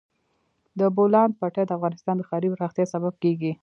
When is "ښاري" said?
2.29-2.49